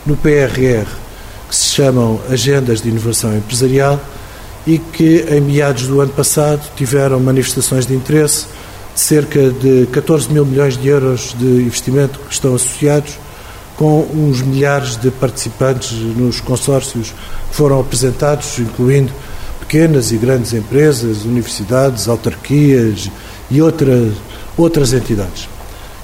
no 0.04 0.16
PRR 0.16 1.07
que 1.48 1.56
se 1.56 1.68
chamam 1.68 2.20
Agendas 2.28 2.82
de 2.82 2.88
Inovação 2.88 3.36
Empresarial 3.36 4.00
e 4.66 4.78
que 4.78 5.24
em 5.30 5.40
meados 5.40 5.86
do 5.86 6.00
ano 6.00 6.12
passado 6.12 6.60
tiveram 6.76 7.18
manifestações 7.20 7.86
de 7.86 7.94
interesse 7.94 8.46
de 8.94 9.00
cerca 9.00 9.50
de 9.50 9.86
14 9.92 10.30
mil 10.30 10.44
milhões 10.44 10.76
de 10.76 10.88
euros 10.88 11.34
de 11.38 11.46
investimento 11.46 12.18
que 12.18 12.32
estão 12.32 12.54
associados 12.54 13.18
com 13.76 14.00
uns 14.12 14.42
milhares 14.42 14.96
de 14.96 15.10
participantes 15.10 15.92
nos 15.92 16.40
consórcios 16.40 17.14
que 17.48 17.54
foram 17.54 17.78
apresentados, 17.80 18.58
incluindo 18.58 19.12
pequenas 19.60 20.10
e 20.10 20.16
grandes 20.16 20.52
empresas, 20.52 21.24
universidades, 21.24 22.08
autarquias 22.08 23.08
e 23.48 23.62
outras, 23.62 24.14
outras 24.56 24.92
entidades. 24.92 25.48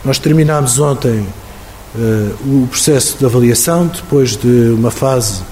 Nós 0.05 0.19
terminámos 0.19 0.79
ontem 0.79 1.27
o 2.45 2.67
processo 2.67 3.17
de 3.19 3.25
avaliação, 3.25 3.87
depois 3.87 4.37
de 4.37 4.71
uma 4.71 4.91
fase 4.91 5.43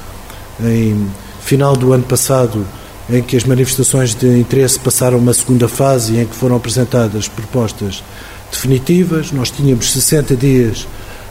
em 0.61 1.07
final 1.41 1.77
do 1.77 1.93
ano 1.93 2.05
passado 2.05 2.67
em 3.11 3.23
que 3.23 3.37
as 3.37 3.45
manifestações 3.45 4.15
de 4.15 4.39
interesse 4.39 4.79
passaram 4.79 5.19
uma 5.19 5.35
segunda 5.35 5.69
fase 5.69 6.15
e 6.15 6.21
em 6.21 6.27
que 6.27 6.35
foram 6.35 6.57
apresentadas 6.57 7.29
propostas 7.29 8.03
definitivas. 8.51 9.33
Nós 9.33 9.51
tínhamos 9.51 9.93
60 9.93 10.37
dias 10.37 10.87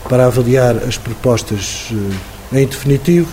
para 0.08 0.26
avaliar 0.26 0.78
as 0.78 0.98
propostas 0.98 1.88
uh, 1.92 2.58
em 2.58 2.66
definitivo. 2.66 3.30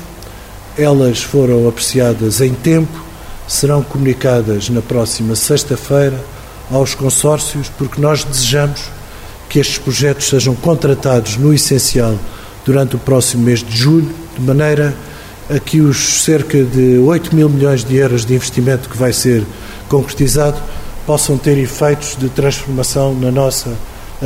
Elas 0.77 1.23
foram 1.23 1.69
apreciadas 1.69 2.41
em 2.41 2.55
tempo, 2.55 3.03
serão 3.49 3.83
comunicadas 3.83 4.69
na 4.69 4.81
próxima 4.81 5.35
sexta-feira 5.35 6.19
aos 6.71 6.95
consórcios, 6.95 7.69
porque 7.77 8.01
nós 8.01 8.23
desejamos 8.23 8.83
que 9.49 9.59
estes 9.59 9.79
projetos 9.79 10.29
sejam 10.29 10.55
contratados 10.55 11.37
no 11.37 11.53
essencial 11.53 12.19
durante 12.65 12.97
o 12.97 12.99
próximo 12.99 13.45
mês 13.45 13.63
de 13.63 13.77
julho, 13.77 14.15
de 14.37 14.45
maneira 14.45 14.95
a 15.49 15.59
que 15.59 15.81
os 15.81 16.23
cerca 16.23 16.63
de 16.63 16.99
8 16.99 17.35
mil 17.35 17.49
milhões 17.49 17.83
de 17.83 17.97
euros 17.97 18.27
de 18.27 18.35
investimento 18.35 18.89
que 18.89 18.97
vai 18.97 19.13
ser 19.13 19.43
concretizado 19.89 20.61
possam 21.07 21.39
ter 21.39 21.57
efeitos 21.57 22.17
de 22.17 22.29
transformação 22.29 23.15
na 23.15 23.31
nossa 23.31 23.75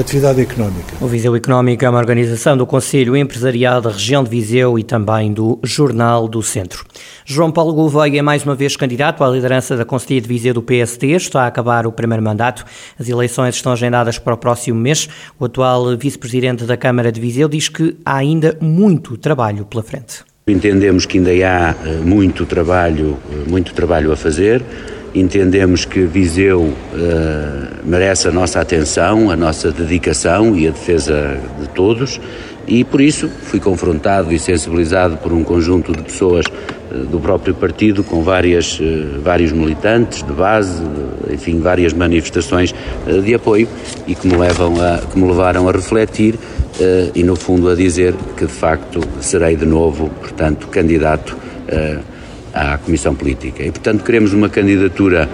atividade 0.01 0.41
económica. 0.41 0.97
O 1.01 1.07
Viseu 1.07 1.37
Económico 1.37 1.85
é 1.85 1.91
uma 1.91 1.99
organização 1.99 2.57
do 2.57 2.67
Conselho 2.67 3.17
Empresarial 3.17 3.81
da 3.81 3.91
região 3.91 4.25
de 4.25 4.31
Viseu 4.31 4.79
e 4.79 4.83
também 4.83 5.33
do 5.33 5.59
Jornal 5.63 6.27
do 6.27 6.43
Centro. 6.43 6.85
João 7.25 7.53
Paulo 7.53 7.75
Gouveia 7.75 8.19
é 8.19 8.23
mais 8.23 8.45
uma 8.45 8.55
vez 8.55 8.77
candidato 8.77 9.23
à 9.23 9.29
liderança 9.29 9.77
da 9.77 9.85
Conselhia 9.85 10.21
de 10.21 10.29
Viseu 10.29 10.55
do 10.55 10.63
PSD, 10.63 11.13
está 11.13 11.43
a 11.43 11.47
acabar 11.47 11.87
o 11.87 11.93
primeiro 11.93 12.23
mandato. 12.23 12.65
As 12.99 13.09
eleições 13.09 13.55
estão 13.55 13.73
agendadas 13.73 14.19
para 14.19 14.35
o 14.35 14.37
próximo 14.37 14.81
mês. 14.81 15.09
O 15.39 15.45
atual 15.45 15.97
vice-presidente 15.97 16.65
da 16.65 16.77
Câmara 16.77 17.13
de 17.13 17.21
Viseu 17.21 17.49
diz 17.49 17.69
que 17.69 17.97
há 18.05 18.17
ainda 18.17 18.57
muito 18.61 19.17
trabalho 19.19 19.67
pela 19.67 19.83
frente. 19.83 20.25
Entendemos 20.47 21.07
que 21.07 21.19
ainda 21.19 21.31
há 21.31 21.71
eh, 21.87 21.97
muito 22.05 22.45
trabalho, 22.45 23.17
eh, 23.31 23.49
muito 23.49 23.73
trabalho 23.73 24.11
a 24.11 24.17
fazer. 24.17 24.61
Entendemos 25.15 25.85
que 25.85 26.01
Viseu 26.01 26.61
uh, 26.63 26.75
merece 27.85 28.29
a 28.29 28.31
nossa 28.31 28.61
atenção, 28.61 29.31
a 29.31 29.37
nossa 29.37 29.71
dedicação 29.71 30.57
e 30.57 30.67
a 30.67 30.71
defesa 30.71 31.39
de 31.61 31.69
todos, 31.69 32.19
e 32.67 32.83
por 32.83 32.99
isso 32.99 33.29
fui 33.29 33.61
confrontado 33.61 34.33
e 34.33 34.39
sensibilizado 34.39 35.19
por 35.19 35.31
um 35.33 35.45
conjunto 35.45 35.93
de 35.93 36.03
pessoas 36.03 36.47
uh, 36.47 36.95
do 37.05 37.21
próprio 37.21 37.55
partido, 37.55 38.03
com 38.03 38.23
várias, 38.23 38.81
uh, 38.81 39.21
vários 39.23 39.53
militantes 39.53 40.23
de 40.23 40.33
base, 40.33 40.83
enfim, 41.31 41.61
várias 41.61 41.93
manifestações 41.93 42.75
de 43.23 43.35
apoio 43.35 43.69
e 44.07 44.15
que 44.15 44.27
me, 44.27 44.37
levam 44.37 44.81
a, 44.81 44.97
que 44.97 45.19
me 45.19 45.29
levaram 45.29 45.69
a 45.69 45.73
refletir 45.73 46.39
e, 47.15 47.23
no 47.23 47.37
fundo, 47.37 47.69
a 47.69 47.75
dizer 47.75 48.15
que 48.37 48.47
de 48.47 48.53
facto 48.53 49.01
serei 49.21 49.57
de 49.57 49.67
novo, 49.67 50.11
portanto, 50.21 50.67
candidato 50.69 51.37
à 52.53 52.79
Comissão 52.79 53.15
Política. 53.15 53.63
E, 53.63 53.71
portanto, 53.71 54.05
queremos 54.05 54.33
uma 54.33 54.49
candidatura 54.49 55.29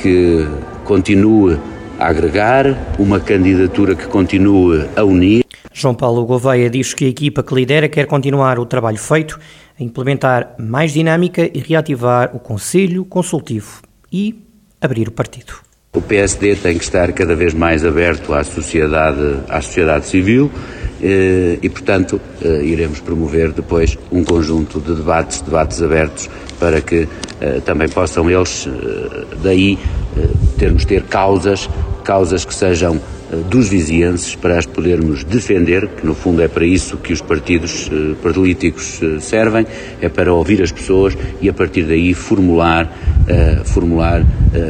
que 0.00 0.46
continue 0.84 1.58
a 1.98 2.08
agregar, 2.08 2.94
uma 2.98 3.18
candidatura 3.18 3.94
que 3.94 4.06
continue 4.06 4.86
a 4.96 5.04
unir. 5.04 5.44
João 5.72 5.94
Paulo 5.94 6.24
Gouveia 6.24 6.70
diz 6.70 6.94
que 6.94 7.04
a 7.04 7.08
equipa 7.08 7.42
que 7.42 7.54
lidera 7.54 7.88
quer 7.88 8.06
continuar 8.06 8.58
o 8.58 8.66
trabalho 8.66 8.98
feito, 8.98 9.38
a 9.78 9.82
implementar 9.82 10.54
mais 10.58 10.92
dinâmica 10.92 11.48
e 11.52 11.60
reativar 11.60 12.34
o 12.34 12.38
Conselho 12.38 13.04
Consultivo 13.04 13.82
e 14.12 14.44
abrir 14.80 15.08
o 15.08 15.12
partido. 15.12 15.54
O 15.94 16.02
PSD 16.02 16.56
tem 16.56 16.76
que 16.76 16.84
estar 16.84 17.12
cada 17.12 17.34
vez 17.34 17.54
mais 17.54 17.84
aberto 17.84 18.32
à 18.34 18.44
sociedade, 18.44 19.40
à 19.48 19.60
sociedade 19.60 20.06
civil 20.06 20.50
e, 21.00 21.68
portanto, 21.68 22.20
eh, 22.42 22.62
iremos 22.64 23.00
promover 23.00 23.52
depois 23.52 23.96
um 24.10 24.24
conjunto 24.24 24.80
de 24.80 24.94
debates, 24.94 25.40
debates 25.40 25.82
abertos, 25.82 26.28
para 26.58 26.80
que 26.80 27.08
eh, 27.40 27.60
também 27.64 27.88
possam 27.88 28.28
eles, 28.30 28.68
daí, 29.42 29.78
termos 30.58 30.84
ter 30.84 31.04
causas, 31.04 31.68
causas 32.02 32.44
que 32.44 32.54
sejam 32.54 33.00
dos 33.50 33.68
vizienses 33.68 34.34
para 34.34 34.58
as 34.58 34.66
podermos 34.66 35.24
defender, 35.24 35.86
que 35.88 36.06
no 36.06 36.14
fundo 36.14 36.40
é 36.42 36.48
para 36.48 36.64
isso 36.64 36.96
que 36.96 37.12
os 37.12 37.20
partidos 37.20 37.90
políticos 38.22 39.00
servem, 39.20 39.66
é 40.00 40.08
para 40.08 40.32
ouvir 40.32 40.62
as 40.62 40.72
pessoas 40.72 41.16
e 41.40 41.48
a 41.48 41.52
partir 41.52 41.82
daí 41.82 42.14
formular, 42.14 42.90
formular 43.66 44.24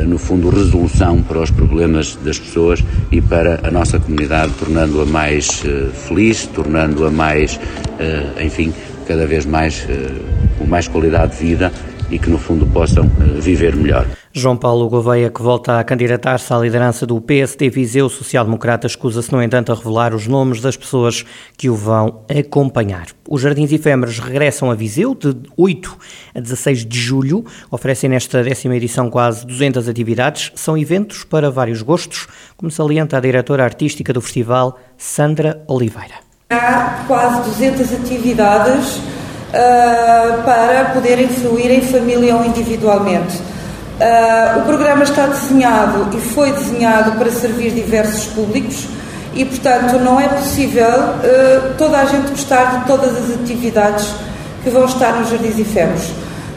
no 0.07 0.19
fundo 0.19 0.51
resolução 0.51 1.23
para 1.23 1.41
os 1.41 1.51
problemas 1.53 2.19
das 2.25 2.39
pessoas 2.39 2.83
e 3.13 3.21
para 3.21 3.61
a 3.63 3.71
nossa 3.71 4.01
comunidade, 4.01 4.53
tornando-a 4.59 5.07
mais 5.07 5.63
feliz 6.09 6.49
tornando-a 6.55 7.11
mais, 7.11 7.59
eh, 7.99 8.45
enfim, 8.45 8.73
cada 9.07 9.27
vez 9.27 9.47
mais 9.47 9.87
eh, 9.89 10.11
com 10.59 10.67
mais 10.67 10.89
qualidade 10.89 11.39
de 11.39 11.45
vida 11.45 11.73
e 12.11 12.19
que 12.19 12.31
no 12.31 12.39
fundo 12.39 12.67
possam 12.67 13.05
eh, 13.05 13.41
viver 13.41 13.77
melhor. 13.77 14.07
João 14.33 14.57
Paulo 14.57 14.89
Gouveia, 14.89 15.31
que 15.31 15.43
volta 15.43 15.79
a 15.79 15.85
candidatar-se 15.85 16.53
à 16.53 16.59
liderança 16.59 17.07
do 17.07 17.21
PSD 17.21 17.71
Viseu 17.71 18.09
Social 18.09 18.45
Democrata, 18.45 18.87
escusa-se, 18.87 19.33
no 19.33 19.43
entanto, 19.43 19.73
a 19.73 19.75
revelar 19.75 20.15
os 20.15 20.27
nomes 20.27 20.61
das 20.61 20.77
pessoas 20.77 21.25
que 21.57 21.69
o 21.69 21.75
vão 21.75 22.21
acompanhar. 22.29 23.07
Os 23.29 23.41
Jardins 23.41 23.73
Efêmeros 23.73 24.19
regressam 24.19 24.71
a 24.71 24.75
Viseu 24.75 25.15
de 25.15 25.35
8 25.57 25.99
a 26.35 26.41
16 26.41 26.85
de 26.85 26.99
julho. 26.99 27.45
Oferecem 27.71 28.11
nesta 28.11 28.43
décima 28.43 28.77
edição 28.77 29.11
quase 29.11 29.47
200 29.47 29.89
atividades. 29.89 30.53
São 30.55 30.77
eventos 30.77 31.25
para 31.25 31.51
vários 31.51 31.83
gostos, 31.83 32.29
como 32.57 32.71
salienta 32.71 33.17
a 33.17 33.21
diretora 33.21 33.65
artística 33.65 34.13
do 34.13 34.21
festival, 34.21 34.79
Sandra 34.97 35.65
Oliveira. 35.67 36.15
Há 36.51 37.05
quase 37.07 37.51
200 37.51 37.93
atividades 37.93 39.01
uh, 39.49 40.43
para 40.43 40.91
poderem 40.95 41.29
fluir 41.29 41.71
em 41.71 41.81
família 41.81 42.37
ou 42.37 42.45
individualmente. 42.45 43.37
Uh, 43.37 44.61
o 44.61 44.63
programa 44.63 45.03
está 45.03 45.27
desenhado 45.27 46.17
e 46.17 46.21
foi 46.21 46.53
desenhado 46.53 47.13
para 47.13 47.31
servir 47.31 47.73
diversos 47.73 48.27
públicos 48.27 48.87
e, 49.35 49.45
portanto, 49.45 49.99
não 49.99 50.21
é 50.21 50.29
possível 50.29 50.87
uh, 50.87 51.75
toda 51.77 51.99
a 51.99 52.05
gente 52.05 52.31
gostar 52.31 52.79
de 52.79 52.87
todas 52.87 53.17
as 53.17 53.35
atividades 53.35 54.15
que 54.63 54.71
vão 54.71 54.85
estar 54.85 55.13
nos 55.15 55.31
Jardins 55.31 55.59
Efêmeros. 55.59 56.11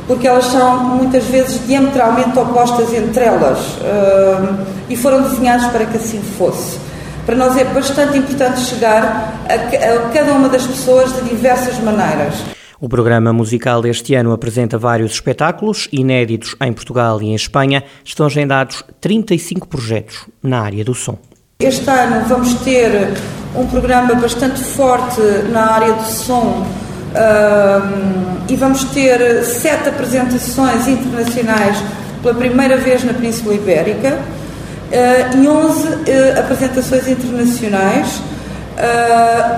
porque 0.08 0.28
elas 0.28 0.46
são 0.46 0.84
muitas 0.84 1.24
vezes 1.26 1.66
diametralmente 1.66 2.38
opostas 2.38 2.94
entre 2.94 3.24
elas 3.24 3.58
uh, 3.60 4.66
e 4.90 4.96
foram 4.96 5.22
desenhadas 5.22 5.68
para 5.72 5.86
que 5.86 5.98
assim 5.98 6.22
fosse. 6.38 6.78
Para 7.26 7.36
nós 7.36 7.56
é 7.56 7.64
bastante 7.64 8.18
importante 8.18 8.60
chegar 8.62 9.34
a, 9.48 9.54
a 9.54 10.10
cada 10.14 10.34
uma 10.34 10.50
das 10.50 10.64
pessoas 10.64 11.16
de 11.16 11.22
diversas 11.30 11.80
maneiras. 11.80 12.36
O 12.82 12.90
programa 12.90 13.32
musical 13.32 13.80
deste 13.80 14.16
ano 14.16 14.32
apresenta 14.32 14.76
vários 14.76 15.12
espetáculos, 15.12 15.88
inéditos 15.92 16.56
em 16.60 16.74
Portugal 16.74 17.22
e 17.22 17.28
em 17.28 17.36
Espanha. 17.36 17.84
Estão 18.04 18.26
agendados 18.26 18.84
35 19.00 19.68
projetos 19.68 20.26
na 20.42 20.62
área 20.62 20.84
do 20.84 20.96
som. 20.96 21.16
Este 21.60 21.88
ano 21.88 22.26
vamos 22.28 22.56
ter 22.56 23.14
um 23.56 23.68
programa 23.68 24.16
bastante 24.16 24.60
forte 24.60 25.22
na 25.52 25.74
área 25.74 25.94
do 25.94 26.06
som 26.06 26.66
e 28.50 28.56
vamos 28.56 28.84
ter 28.86 29.44
sete 29.44 29.90
apresentações 29.90 30.88
internacionais 30.88 31.78
pela 32.24 32.34
primeira 32.34 32.78
vez 32.78 33.04
na 33.04 33.14
Península 33.14 33.54
Ibérica 33.54 34.18
uh, 34.18 35.38
e 35.38 35.48
11 35.48 35.88
uh, 35.88 36.40
apresentações 36.40 37.08
internacionais 37.08 38.24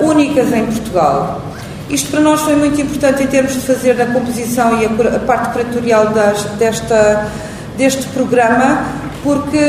únicas 0.02 0.52
em 0.52 0.66
Portugal. 0.66 1.53
Isto 1.94 2.10
para 2.10 2.20
nós 2.20 2.40
foi 2.40 2.56
muito 2.56 2.80
importante 2.80 3.22
em 3.22 3.28
termos 3.28 3.52
de 3.52 3.60
fazer 3.60 4.02
a 4.02 4.06
composição 4.06 4.82
e 4.82 4.84
a, 4.84 5.18
parte 5.20 5.52
curatorial 5.52 6.08
das, 6.08 6.42
desta, 6.58 7.28
deste 7.78 8.04
programa, 8.08 8.84
porque 9.22 9.60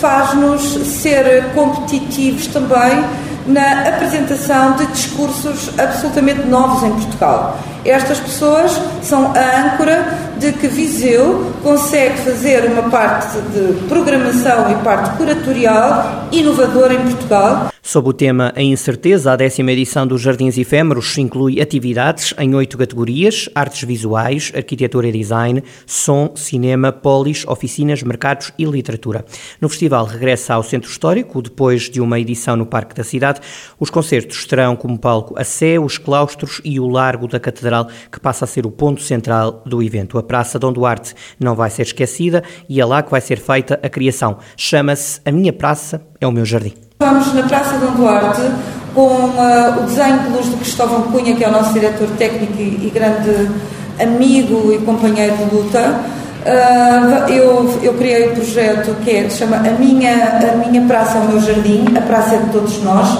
faz-nos 0.00 0.62
ser 0.86 1.52
competitivos 1.54 2.46
também 2.46 3.04
na 3.46 3.90
apresentação 3.90 4.72
de 4.76 4.86
discursos 4.86 5.68
absolutamente 5.78 6.46
novos 6.46 6.82
em 6.82 6.92
Portugal. 6.92 7.58
Estas 7.88 8.18
pessoas 8.18 8.72
são 9.02 9.32
a 9.32 9.74
âncora 9.74 10.04
de 10.38 10.52
que 10.52 10.66
Viseu 10.66 11.52
consegue 11.62 12.18
fazer 12.18 12.64
uma 12.70 12.90
parte 12.90 13.38
de 13.38 13.86
programação 13.88 14.70
e 14.72 14.74
parte 14.82 15.16
curatorial 15.16 16.28
inovadora 16.32 16.94
em 16.94 17.02
Portugal. 17.02 17.70
Sob 17.86 18.08
o 18.08 18.12
tema 18.12 18.52
A 18.56 18.60
Incerteza, 18.60 19.30
a 19.30 19.36
décima 19.36 19.70
edição 19.70 20.04
dos 20.08 20.20
Jardins 20.20 20.58
Efêmeros 20.58 21.16
inclui 21.18 21.60
atividades 21.60 22.34
em 22.36 22.52
oito 22.52 22.76
categorias: 22.76 23.48
artes 23.54 23.84
visuais, 23.84 24.50
arquitetura 24.56 25.06
e 25.06 25.12
design, 25.12 25.62
som, 25.86 26.32
cinema, 26.34 26.90
polis, 26.90 27.46
oficinas, 27.46 28.02
mercados 28.02 28.52
e 28.58 28.64
literatura. 28.64 29.24
No 29.60 29.68
festival 29.68 30.04
regressa 30.04 30.54
ao 30.54 30.64
Centro 30.64 30.90
Histórico, 30.90 31.40
depois 31.40 31.88
de 31.88 32.00
uma 32.00 32.18
edição 32.18 32.56
no 32.56 32.66
Parque 32.66 32.92
da 32.92 33.04
Cidade. 33.04 33.40
Os 33.78 33.88
concertos 33.88 34.44
terão 34.46 34.74
como 34.74 34.98
palco 34.98 35.38
a 35.38 35.44
Sé, 35.44 35.78
os 35.78 35.96
claustros 35.96 36.60
e 36.64 36.80
o 36.80 36.88
Largo 36.88 37.28
da 37.28 37.38
Catedral, 37.38 37.75
que 37.84 38.20
passa 38.20 38.44
a 38.44 38.48
ser 38.48 38.64
o 38.66 38.70
ponto 38.70 39.02
central 39.02 39.62
do 39.66 39.82
evento. 39.82 40.18
A 40.18 40.22
Praça 40.22 40.58
Dom 40.58 40.72
Duarte 40.72 41.14
não 41.38 41.54
vai 41.54 41.70
ser 41.70 41.82
esquecida 41.82 42.42
e 42.68 42.80
é 42.80 42.84
lá 42.84 43.02
que 43.02 43.10
vai 43.10 43.20
ser 43.20 43.38
feita 43.38 43.78
a 43.82 43.88
criação. 43.88 44.38
Chama-se 44.56 45.20
A 45.24 45.32
Minha 45.32 45.52
Praça 45.52 46.00
é 46.20 46.26
o 46.26 46.32
Meu 46.32 46.44
Jardim. 46.44 46.74
Vamos 46.98 47.34
na 47.34 47.42
Praça 47.42 47.76
Dom 47.78 47.92
Duarte 47.92 48.42
com 48.94 49.02
uh, 49.02 49.78
o 49.78 49.82
desenho 49.82 50.20
de 50.20 50.28
luz 50.30 50.50
de 50.50 50.56
Cristóvão 50.56 51.02
Cunha, 51.02 51.36
que 51.36 51.44
é 51.44 51.48
o 51.48 51.52
nosso 51.52 51.74
diretor 51.74 52.08
técnico 52.16 52.54
e, 52.58 52.86
e 52.86 52.90
grande 52.92 53.50
amigo 54.00 54.72
e 54.72 54.78
companheiro 54.78 55.36
de 55.36 55.54
luta. 55.54 56.00
Uh, 56.46 57.30
eu, 57.30 57.78
eu 57.82 57.94
criei 57.94 58.28
o 58.28 58.32
um 58.32 58.34
projeto 58.36 58.96
que 59.04 59.10
é, 59.10 59.28
se 59.28 59.38
chama 59.38 59.56
a 59.56 59.70
minha, 59.72 60.38
a 60.52 60.56
minha 60.56 60.80
Praça 60.86 61.18
é 61.18 61.20
o 61.20 61.24
Meu 61.24 61.40
Jardim, 61.40 61.84
a 61.96 62.00
Praça 62.00 62.36
é 62.36 62.38
de 62.38 62.50
Todos 62.50 62.82
Nós, 62.82 63.18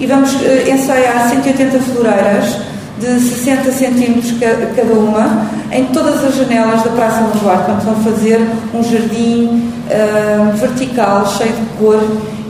e 0.00 0.06
vamos 0.06 0.34
uh, 0.34 0.68
ensaiar 0.68 1.28
180 1.28 1.78
floreiras 1.78 2.56
de 2.98 3.20
60 3.20 3.72
centímetros 3.72 4.32
cada 4.38 4.94
uma 4.94 5.50
em 5.72 5.86
todas 5.86 6.24
as 6.24 6.36
janelas 6.36 6.82
da 6.82 6.90
Praça 6.90 7.22
Duarte. 7.38 7.64
Portanto, 7.66 7.84
vão 7.84 8.04
fazer 8.04 8.40
um 8.72 8.82
jardim 8.82 9.72
uh, 9.88 10.56
vertical, 10.56 11.26
cheio 11.26 11.52
de 11.52 11.66
cor 11.78 12.00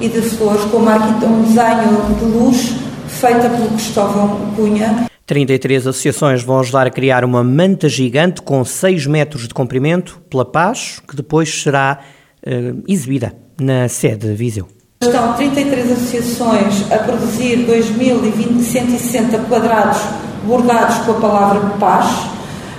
e 0.01 0.09
de 0.09 0.21
flores, 0.21 0.65
com 0.65 0.79
uma, 0.79 0.97
um 0.97 1.43
desenho 1.43 2.15
de 2.19 2.25
luz 2.25 2.75
feita 3.09 3.49
pelo 3.49 3.69
Cristóvão 3.71 4.53
Cunha. 4.55 5.07
33 5.27 5.87
associações 5.87 6.43
vão 6.43 6.61
ajudar 6.61 6.87
a 6.87 6.91
criar 6.91 7.25
uma 7.25 7.43
manta 7.43 7.89
gigante 7.89 8.43
com 8.43 8.63
6 8.63 9.07
metros 9.07 9.49
de 9.49 9.55
comprimento 9.55 10.21
pela 10.29 10.45
paz, 10.45 11.01
que 11.09 11.17
depois 11.17 11.63
será 11.63 12.01
uh, 12.47 12.83
exibida 12.87 13.35
na 13.59 13.89
sede 13.89 14.29
de 14.29 14.35
Viseu. 14.35 14.69
Estão 15.01 15.33
33 15.35 15.93
associações 15.93 16.93
a 16.93 16.99
produzir 16.99 17.67
2.160 17.67 19.49
quadrados 19.49 20.01
bordados 20.47 20.97
com 20.99 21.13
a 21.13 21.15
palavra 21.15 21.61
paz. 21.81 22.07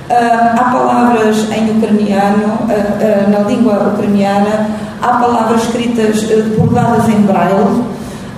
Uh, 0.08 0.60
há 0.60 0.64
palavras 0.72 1.50
em 1.52 1.78
ucraniano, 1.78 2.46
uh, 2.46 2.66
uh, 2.68 3.30
na 3.32 3.40
língua 3.50 3.94
ucraniana, 3.94 4.70
há 5.02 5.08
palavras 5.18 5.64
escritas 5.64 6.24
bordadas 6.58 7.10
em 7.10 7.22
braille, 7.22 7.84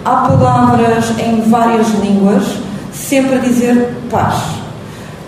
há 0.05 0.15
palavras 0.15 1.11
em 1.19 1.41
várias 1.49 1.87
línguas, 2.01 2.43
sempre 2.93 3.35
a 3.35 3.39
dizer 3.39 3.95
paz. 4.09 4.57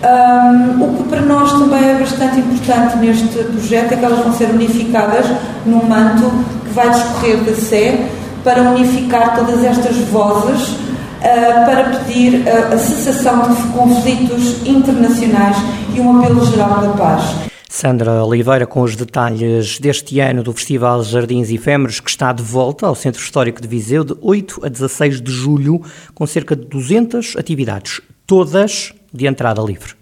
Um, 0.02 0.82
o 0.82 0.96
que 0.96 1.02
para 1.10 1.20
nós 1.20 1.52
também 1.52 1.90
é 1.90 1.94
bastante 1.98 2.40
importante 2.40 2.96
neste 2.96 3.26
projeto 3.26 3.92
é 3.92 3.96
que 3.96 4.04
elas 4.04 4.20
vão 4.20 4.32
ser 4.32 4.48
unificadas 4.48 5.26
num 5.66 5.86
manto 5.86 6.32
que 6.64 6.72
vai 6.72 6.88
discorrer 6.88 7.44
da 7.44 7.54
Sé 7.54 8.08
para 8.42 8.62
unificar 8.62 9.36
todas 9.36 9.62
estas 9.62 9.94
vozes 10.10 10.74
uh, 11.20 11.64
para 11.64 11.98
pedir 11.98 12.48
a, 12.48 12.74
a 12.74 12.78
cessação 12.78 13.54
de 13.54 13.62
conflitos 13.72 14.66
internacionais 14.66 15.56
e 15.94 16.00
um 16.00 16.18
apelo 16.18 16.44
geral 16.46 16.80
da 16.80 16.88
paz. 16.90 17.50
Sandra 17.68 18.24
Oliveira 18.24 18.66
com 18.66 18.82
os 18.82 18.96
detalhes 18.96 19.78
deste 19.78 20.18
ano 20.18 20.42
do 20.42 20.52
Festival 20.52 21.04
Jardins 21.04 21.50
Efêmeros 21.50 22.00
que 22.00 22.10
está 22.10 22.32
de 22.32 22.42
volta 22.42 22.86
ao 22.86 22.96
Centro 22.96 23.22
Histórico 23.22 23.62
de 23.62 23.68
Viseu 23.68 24.02
de 24.02 24.16
8 24.20 24.62
a 24.64 24.68
16 24.68 25.20
de 25.20 25.30
julho 25.30 25.80
com 26.12 26.26
cerca 26.26 26.56
de 26.56 26.64
200 26.66 27.36
atividades, 27.36 28.00
todas 28.26 28.92
de 29.12 29.26
entrada 29.26 29.62
livre. 29.62 29.99